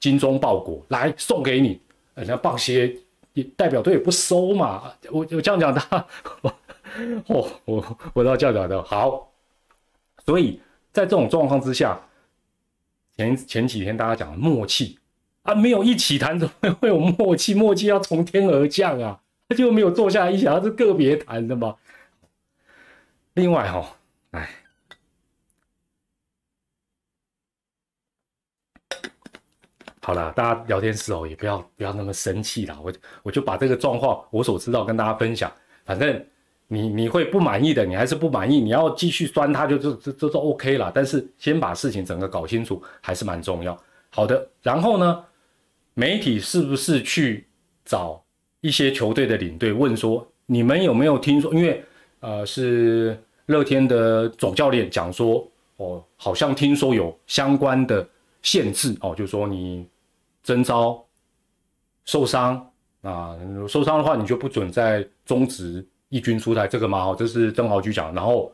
[0.00, 1.78] 精忠报国，来送给你，
[2.14, 2.96] 人家棒协
[3.58, 4.84] 代表队也不收嘛。
[5.10, 6.06] 我我这样讲他，
[7.28, 8.82] 哦，我我都要这样讲的。
[8.82, 9.32] 好，
[10.24, 10.60] 所以
[10.92, 12.00] 在这种状况之下，
[13.16, 14.98] 前前几天大家讲默契
[15.42, 17.54] 啊，没有一起谈怎么会有默契？
[17.54, 21.76] 默契要从天而降啊，他就没有坐下来一想，是个别谈的嘛。
[23.34, 23.96] 另外哈。
[24.32, 24.50] 哎，
[30.02, 32.78] 好了，大家聊天时候也不要不要那么生气了。
[32.80, 35.52] 我我就把这个状况我所知道跟大家分享。
[35.84, 36.26] 反正
[36.68, 40.92] 你你会不满意的，你还是不满意，你要继续酸他，就就就就 OK 了。
[40.94, 43.76] 但是先把事情整个搞清楚还是蛮重要。
[44.10, 45.24] 好的，然后呢，
[45.94, 47.46] 媒体是不是去
[47.84, 48.22] 找
[48.60, 51.52] 一些球队的领队问说，你们有没有听说？
[51.54, 51.84] 因为
[52.20, 53.18] 呃是。
[53.46, 55.48] 乐天的总教练讲说
[55.78, 58.04] ：“哦，好像听说有相关的
[58.42, 59.86] 限制哦，就说你
[60.42, 61.00] 征招
[62.04, 62.68] 受伤
[63.02, 67.04] 啊，受伤的话你就不准再中职一军出台这个嘛。
[67.04, 68.14] 哦，这是曾豪局讲。
[68.14, 68.52] 然后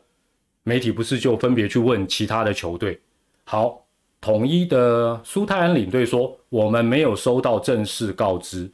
[0.63, 2.99] 媒体不是就分别去问其他的球队。
[3.43, 3.85] 好，
[4.21, 8.69] 统一的苏泰安领队说我们没有收到正式告知。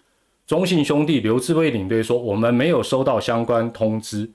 [0.46, 4.30] 中信兄弟刘志威领队说我们没有收到相关通知。”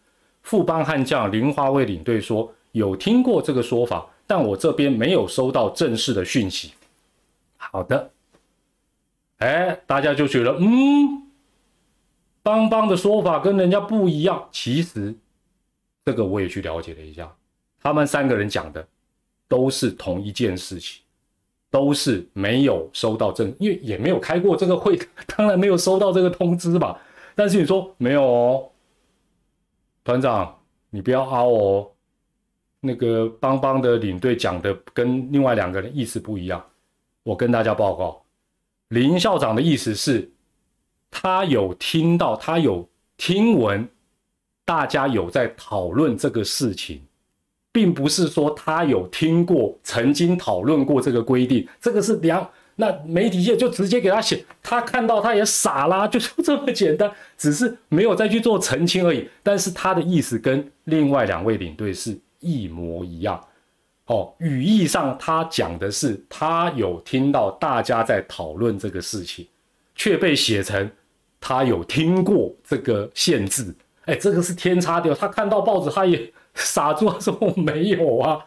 [0.44, 6.74] 副帮悍将林华卫领队说：“有听过这个说法，但我这边没有收到正式的讯息。”
[7.57, 8.11] 好的，
[9.38, 11.23] 哎，大家就觉得，嗯，
[12.44, 14.46] 邦邦的说法跟人家不一样。
[14.52, 15.12] 其实，
[16.04, 17.35] 这个我也去了解了一下，
[17.83, 18.87] 他们三个人讲的
[19.48, 21.02] 都是同一件事情，
[21.70, 24.96] 都是没有收到证，因为也没有开过这个会，
[25.35, 27.00] 当然没有收到这个通知吧。
[27.35, 28.70] 但是你说没有哦。
[30.04, 31.90] 团长，你不要凹哦。
[32.80, 36.62] 那个邦邦的领队讲的跟另外两个人意思不一样。
[37.22, 38.22] 我跟大家报告，
[38.88, 40.30] 林校长的意思是，
[41.14, 43.88] 他有听到，他有听闻，
[44.64, 47.00] 大家有在讨论这个事情，
[47.70, 51.66] 并不是说他有听过，曾经讨论过这个规定。
[51.81, 52.50] 这个是两。
[52.77, 59.29] 那媒体界就直接给他写，他看到他也傻啦，就这么简单，只是没有再去做澄清而已。
[59.44, 63.40] 但是他的意思跟另外两位领队是一模一样，
[64.07, 69.46] 哦，语义上他讲的是他有听到大家在讨论这个事情，
[69.94, 70.90] 却被写成
[71.46, 73.74] 他有听过这个限制，
[74.07, 78.40] 哎，这个是天差地他看到报纸他也傻住，他说我没有啊，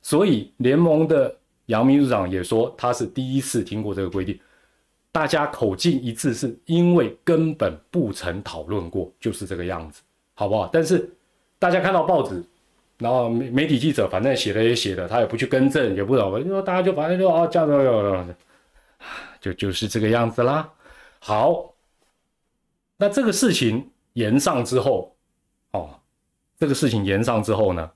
[0.00, 1.36] 所以联盟的。
[1.68, 4.40] 杨秘书长也说他是第一次听过这个规定，
[5.12, 10.00] 大家口径一致，是因为根本不曾讨论过，就是这个样子，
[10.32, 10.66] 好不好？
[10.72, 11.14] 但是
[11.58, 12.42] 大家看到报纸，
[12.96, 17.68] 然后媒媒体记者反正写的也写的，他也不去更正，也不懂，就说大家就反正就啊这样
[18.26, 18.34] 子，
[19.38, 20.66] 就就是这个样子啦。
[21.18, 21.70] 好，
[23.00, 25.16] 那这个事情延上之后，
[25.70, 26.00] 哦，
[26.58, 27.90] 这个事情延上之后呢，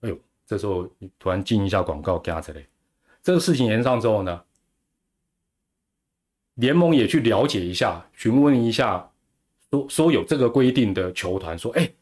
[0.00, 2.64] 哎呦，这时候你突然进一下广告加这里，
[3.22, 4.42] 这个事情延上之后呢，
[6.54, 9.06] 联盟也去了解一下，询问一下，
[9.70, 11.92] 说说有这个规定的球团说，哎，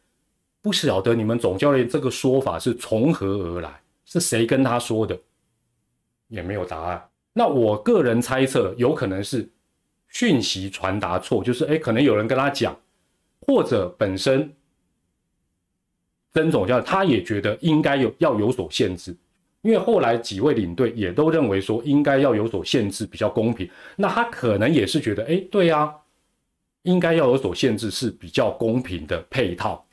[0.62, 5.18] 不晓得你们总教练这个说法是从何而来，是谁跟他说的，
[6.28, 7.10] 也没有答案。
[7.32, 9.50] 那我个人猜测，有可能是。
[10.18, 12.74] 讯息传达错，就是哎，可能有人跟他讲，
[13.40, 14.50] 或者本身
[16.32, 19.14] 曾总教他也觉得应该有要有所限制，
[19.60, 25.94] 因为后来几位领队也都认为说应该要有所限制比较公平，那他可能也是觉得哎，对呀，
[26.84, 29.84] 应该要有所限制是比较公平的配套，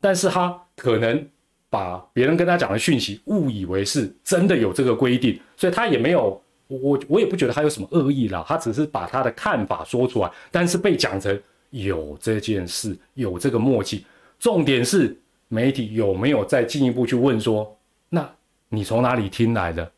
[0.00, 1.28] 但是他可能
[1.68, 6.40] 把别人跟他讲的讯息误以为是真的有这个规定，所以他也没有。
[6.80, 11.38] 我我也不觉得他有什么恶意啦，他只是把他的看法说出来，但是被讲成
[11.70, 14.06] 有这件事，有这个默契。
[14.38, 15.16] 重点是
[15.48, 18.28] 媒体有没有再进一步去问说，那
[18.68, 19.92] 你从哪里听来的？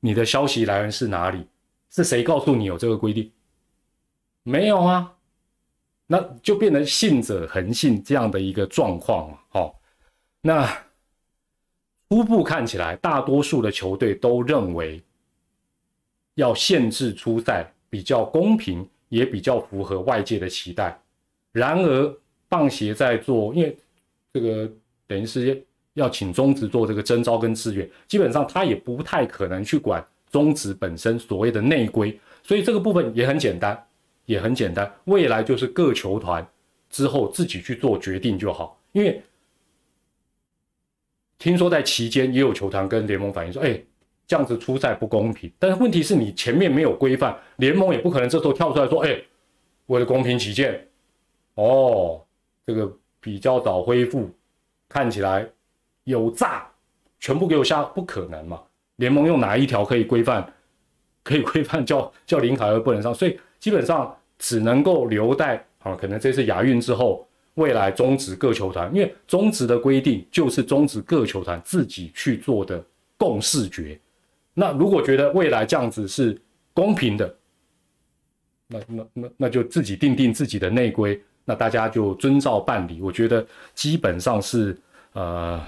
[0.00, 1.46] 你的消息来源是哪里？
[1.90, 3.30] 是谁告诉你有这个规定？
[4.42, 5.12] 没有啊，
[6.06, 9.38] 那就变成信者恒信这样的一个状况嘛。
[9.48, 9.80] 好，
[10.40, 10.66] 那
[12.08, 15.02] 初步看起来，大多数的球队都认为。
[16.36, 20.98] 要限制出赛比较公平，也比较符合外界的期待。
[21.52, 22.18] 然而，
[22.48, 23.76] 棒协在做，因为
[24.32, 24.70] 这个
[25.06, 33.86] 等于是要请中职做这个征招跟志愿，基本上他也不太可能去管中职本身所谓的内规，所以这个部分也很简单，
[34.26, 34.94] 也很简单。
[35.04, 36.46] 未来就是各球团
[36.90, 38.78] 之后自己去做决定就好。
[38.92, 39.22] 因为
[41.38, 43.80] 听说在期间也有球团跟联盟反映说，哎。
[44.26, 49.16] 这样子出赛不公平，但是问题是你前面没有规范，联盟也不可能这时候跳出来说：“哎，
[49.86, 50.88] 为了公平起见，
[51.54, 52.20] 哦，
[52.66, 54.28] 这个比较早恢复，
[54.88, 55.48] 看起来
[56.04, 56.66] 有诈，
[57.20, 58.60] 全部给我下，不可能嘛？
[58.96, 60.52] 联盟用哪一条可以规范？
[61.22, 72.84] 可以规范 叫叫林凯尔不能上，所以基本上只能够留待啊，可能这次亚运之后，未来终止各球团，因为终止的规定就是终止各球团自己去做的
[73.16, 73.96] 共视觉。
[74.58, 76.40] 那如果觉得未来这样子是
[76.72, 77.36] 公平的，
[78.68, 83.02] 那那那那就自己定定自己的内规，那大家就遵照办理。
[83.02, 84.74] 我觉得基本上是
[85.12, 85.62] 呃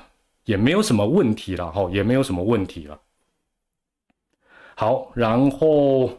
[0.46, 2.98] 也没有什么问题了哈，也没有什么问题了。
[4.74, 6.10] 好，然后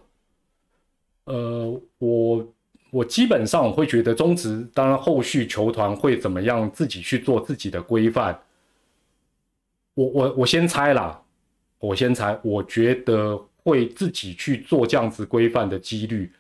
[1.24, 2.54] 呃我
[2.92, 8.40] 我基本上我会觉得中职，当然后续球团会怎么样自己去做自己的规范，
[9.96, 11.20] 我我我先猜啦。
[11.80, 16.32] 我先猜，我觉得会自己去做这样子规范的几率，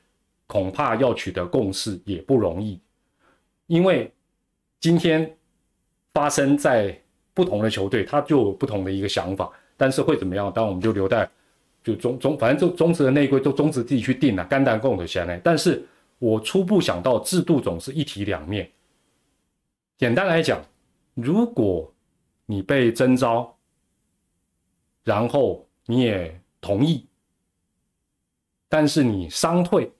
[0.48, 2.80] 恐怕要取得共识也不容易。
[3.68, 4.12] 因为
[4.80, 5.36] 今天
[6.14, 7.00] 发生在
[7.34, 9.50] 不同的球队，他就有不同的一个想法。
[9.78, 10.52] 但是会怎么样？
[10.52, 11.30] 当然我们就留待
[11.82, 15.40] 就中中，反正就中职的内规都中职自己去定了，肝胆共的先来。
[15.42, 15.82] 但是
[16.18, 18.70] 我初步想到，制度总是一体两面。
[19.98, 20.62] 简单来讲，
[21.14, 21.94] 如果
[22.46, 23.58] 你被征召，
[25.04, 27.08] 然后你也同意，
[28.68, 29.92] 但是你伤退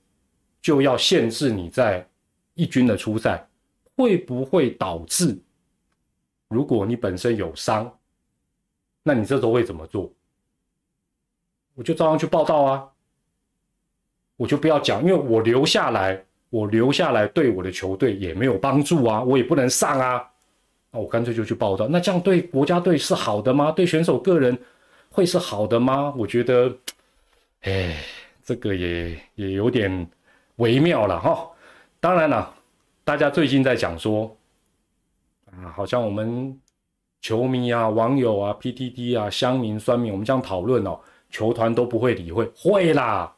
[0.62, 2.08] 就要限制你在
[2.54, 3.48] 一军的出赛，
[3.96, 5.38] 会不会导致？
[6.48, 7.92] 如果你本身有伤，
[9.04, 10.12] 那你这时候会怎么做？
[11.76, 12.90] 我就照样去报道啊，
[14.36, 20.30] 我就不要讲，因为我留下来，我留下来对我的球队也没有帮助啊，我也不能上啊，
[20.92, 21.88] 那我干脆就去报道。
[21.88, 23.72] 那这样对国家队是好的吗？
[23.72, 24.60] 对选手个人？
[25.20, 26.14] 会是好的吗？
[26.16, 26.74] 我觉得，
[27.64, 27.94] 哎，
[28.42, 30.10] 这个也也有点
[30.56, 31.46] 微妙了哈。
[32.00, 32.56] 当然了，
[33.04, 34.34] 大家最近在讲说，
[35.52, 36.58] 啊，好像我们
[37.20, 40.98] 球迷啊、网友啊、PTT 啊、乡民、酸民，我们这样讨论哦，
[41.30, 43.36] 球团都不会理会，会啦，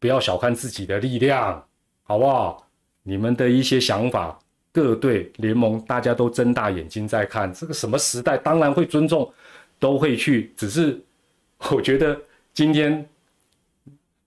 [0.00, 1.64] 不要小看自己的力量，
[2.02, 2.66] 好不好？
[3.04, 4.36] 你们的一些想法，
[4.72, 9.32] 各队联盟大家都睁大眼睛在看，这个什么时代，当然会尊重。
[9.78, 11.00] 都会去，只是
[11.70, 12.20] 我觉得
[12.52, 13.06] 今天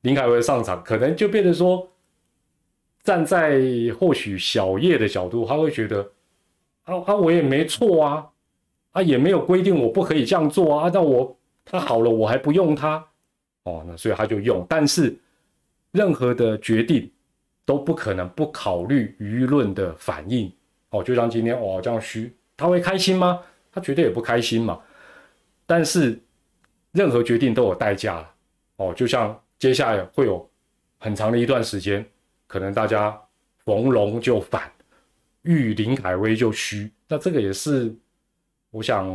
[0.02, 1.88] 林凯威上场，可能就变成说，
[3.04, 3.62] 站在
[4.00, 6.02] 或许小叶的角度，他会觉得
[6.84, 8.30] 啊啊，我也没错啊，
[8.92, 13.06] 啊也没有规定我不可以这样做啊，那我他好了，我还不用他
[13.64, 15.16] 哦，那所以他就用，但是
[15.92, 17.10] 任何的决定
[17.66, 20.52] 都不可能不考虑舆论的反应
[20.90, 23.42] 哦，就像今天哦这样虚，他会开心吗？
[23.72, 24.80] 他绝对也不开心嘛。
[25.68, 26.20] 但是，
[26.94, 28.28] 任何决定都有代价，
[28.78, 30.50] 哦，就像接下来会有
[30.98, 32.04] 很长的一段时间，
[32.48, 33.16] 可能大家
[33.66, 34.72] 逢龙就反，
[35.42, 37.94] 遇林凯威就虚，那这个也是
[38.72, 39.08] 我想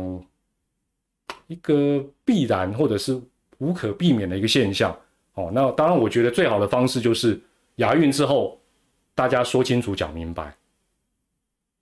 [1.47, 3.19] 一个必然或者是
[3.57, 4.95] 无可避免的一个现象。
[5.33, 7.41] 哦，那当然，我觉得最好的方式就是
[7.77, 8.61] 亚运之后，
[9.15, 10.55] 大家说清楚、讲明白，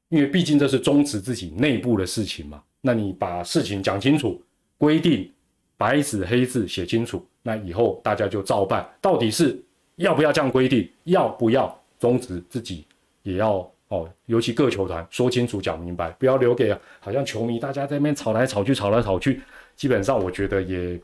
[0.07, 2.63] 因为毕竟这是终止自己内部的事情嘛。
[2.79, 4.41] 那你把事情讲清楚，
[4.81, 5.31] 规定
[5.77, 8.83] 白纸黑字写清楚，那以后大家就照办。
[8.99, 9.63] 到底是
[9.97, 10.89] 要不要这样规定？
[11.03, 12.83] 要不要终止自己
[13.21, 14.09] 也要哦？
[14.25, 19.41] 尤其各球团说清楚、讲明白，不要留给好像球迷大家在那边吵来吵去、吵来吵去。
[19.75, 20.99] 基本上，我觉得也。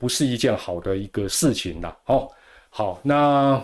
[0.00, 1.94] 不是一件好的一个事情啦。
[2.06, 2.26] 哦，
[2.70, 3.62] 好，那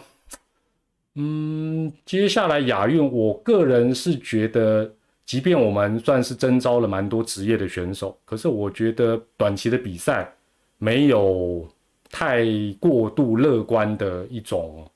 [1.15, 4.95] 嗯，接下来亚运，我个人是觉得，
[5.27, 10.33] 即便我们算是征招了蛮多职业的选手，可是我觉得短期的比赛
[10.79, 11.69] 没有
[12.11, 12.47] 太
[12.81, 14.89] 过度乐观的一种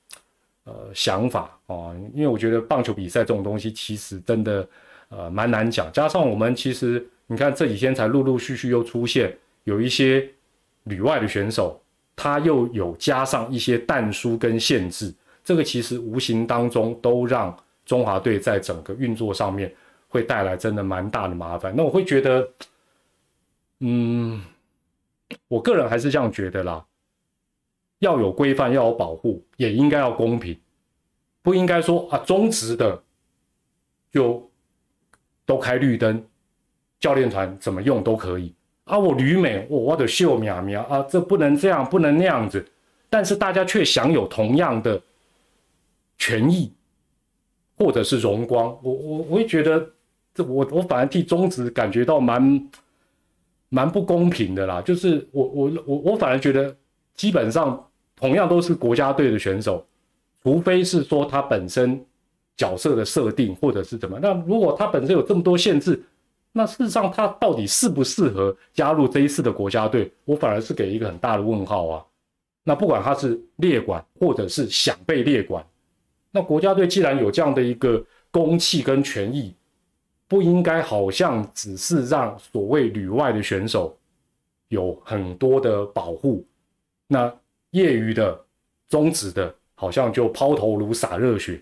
[0.63, 4.67] 呃想法啊，因为我觉得棒球比赛这种东西其实真的
[5.09, 10.27] 呃蛮难讲，加上我们其实你看这几天才陆陆续续又出现有一些。
[10.85, 11.79] 旅外的选手，
[12.15, 15.13] 他又有加上一些弹书跟限制，
[15.43, 17.55] 这个其实无形当中都让
[17.85, 19.71] 中华队在整个运作上面
[20.11, 21.73] 会带来真的蛮大的麻烦。
[21.75, 22.47] 那我会觉得，
[23.79, 24.39] 嗯，
[25.47, 26.85] 我个人还是这样觉得啦，
[27.99, 30.59] 要有规范，要有保护，也应该要公平，
[31.41, 33.01] 不应该说啊中职的
[34.11, 34.51] 就
[35.45, 36.23] 都开绿灯，
[36.99, 38.53] 教练团怎么用都可以。
[38.83, 42.67] 啊，我旅美，我我的秀苗苗啊，这不能这样，不能那样子，
[43.09, 45.01] 但是大家却享有同样的
[46.17, 46.73] 权益，
[47.77, 49.89] 或者是荣光，我我我会觉得，
[50.33, 52.69] 这我我反而替中职感觉到蛮
[53.69, 56.75] 蛮不公平的啦，就是我我我我反而觉得，
[57.15, 59.85] 基本上同样都是国家队的选手，
[60.43, 62.03] 除非是说他本身
[62.55, 66.01] 角色的设定或者是怎么，那如果他本身有这么多限制。
[66.53, 70.11] 那事实上，他到底适不适合加入这一次的国家队？
[70.25, 72.05] 我反而是给一个很大的问号啊。
[72.65, 75.65] 那不管他是列管，或者是想被列管，
[76.29, 79.55] 那国家队既然有这样的一个公器跟权益，
[80.31, 83.93] 不应该好像只是让所谓旅外的选手
[84.69, 86.47] 有很多的保护，
[87.05, 87.29] 那
[87.71, 88.39] 业余的、
[88.87, 91.61] 中职的，好像就抛头颅洒热血。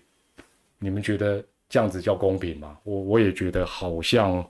[0.78, 2.78] 你们觉得这样子叫公平吗？
[2.84, 4.48] 我我也觉得好像。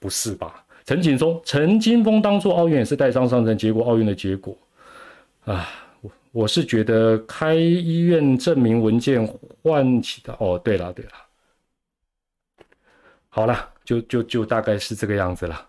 [0.00, 0.62] 不是吧？
[0.84, 4.54] 陈锦松、陈金峰当初奥运也是带伤上阵，结果奥运的结果
[5.46, 5.66] 啊，
[6.02, 9.26] 我我是觉得开医院证明文件
[9.62, 10.60] 换起的哦。
[10.62, 11.12] 对了对了，
[13.34, 15.60] 好了，就就就大概是这个样子了。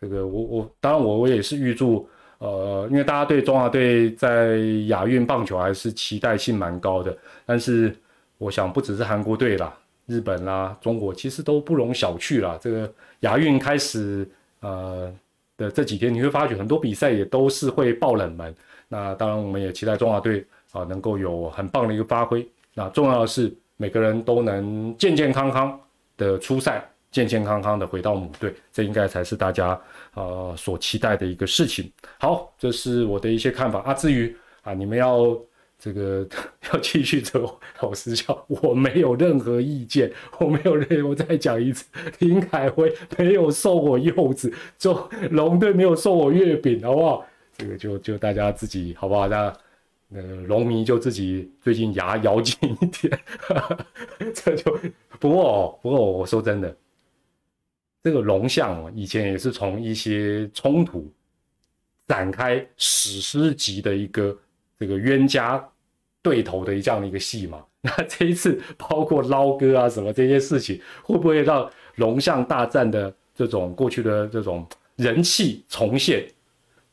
[0.00, 7.94] 这个我我当然我我也是预祝呃，因为大家对中华队在亚运棒球还是期待性蛮高的，但是
[8.38, 9.70] 我想不只是韩国队啦。
[10.06, 12.58] 日本啦，中国其实都不容小觑啦。
[12.58, 12.90] 这个
[13.20, 14.26] 亚运开始，
[14.60, 15.12] 呃
[15.58, 18.54] 的这几天，你会发觉很多比赛也都是会爆冷门。
[18.88, 20.42] 那当然，我们也期待中华队
[20.72, 22.48] 啊能够有很棒的一个发挥。
[22.72, 25.78] 那重要的是，每个人都能健健康康
[26.16, 29.80] 的出赛，健健康康的回到母队，这应该才是大家
[30.14, 31.90] 呃所期待的一个事情。
[32.18, 33.94] 好，这是我的一些看法啊。
[33.94, 35.38] 至于啊，你们要。
[35.76, 36.26] 这个
[36.72, 41.84] 要继续走，老实讲，我没有任何意见，我没有任，我再讲一次，
[42.20, 44.94] 林凯辉没有送我柚子，就
[45.30, 47.26] 龙队没有送我月饼，好不好？
[47.58, 49.28] 这个就就大家自己好不好？
[49.28, 49.52] 那
[50.08, 53.20] 那龙迷就自己最近牙咬紧一点，
[54.32, 54.78] 这就
[55.18, 56.74] 不过不过我说真的，
[58.04, 61.10] 这个龙象以前也是从一些冲突
[62.06, 64.38] 展开史诗级的一个
[64.78, 65.68] 这个冤家。
[66.22, 76.26] 对头的这样的一个戏嘛，那这一次包括捞哥啊什么这些事情，会不会让龙象大战的这种过去的这种人气重现？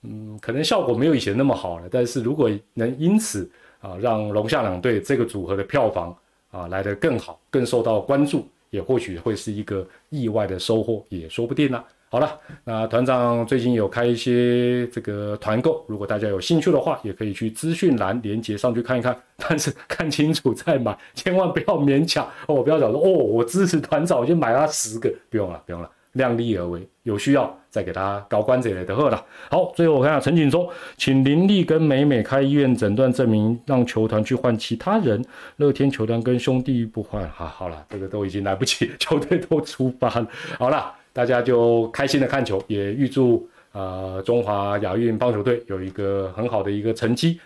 [0.02, 3.50] 嗯，可能效果没有以前那么好了，但是如果能因此
[3.80, 6.14] 啊让龙象两队这个组合的票房
[6.50, 11.82] 啊来得更好，更受到关注，也或许会是一个意外的收获，也说不定呢。
[12.10, 19.18] 好了，那团长最近有开一些这个团购，如果大家有兴趣的话，也可以去资讯栏连接上去看一看。
[19.38, 22.62] 但是 看清楚再买，千万不要勉强哦！
[22.62, 29.26] 不要讲说哦，我支持团长，我就买他十个，不用了，不用了，量力而为，有需要再给他高官这类的喝了。
[29.50, 35.24] 好，最后我看下陈锦忠，请林立跟美美开医院诊断证明，让球团去换其他人。
[35.58, 40.28] 乐天球团跟兄弟不换，好，好了，这个都已经来不及， 球队都出发了。
[40.58, 40.94] 好了。
[41.14, 47.38] 大家就开心的看球，也预祝呃中华亚运棒球队有一个很好的一个成绩。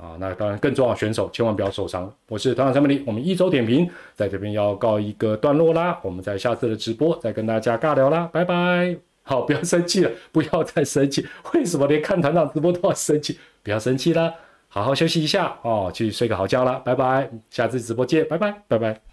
[0.00, 2.10] 啊，那当然更重要，选手千万不要受伤。
[2.28, 8.96] 我是团长三百里，我们一周点评在这边要告一个段落啦，我们在下次的直播再跟大家尬聊啦，拜拜。
[9.22, 11.26] 好，不要生气了，不要再生气。
[11.52, 13.38] 为什么连看团长直播都要生气？
[13.62, 14.32] 不要生气啦，
[14.68, 17.30] 好好休息一下哦，去睡个好觉啦，拜拜。
[17.50, 19.09] 下次直播见，拜拜，拜拜。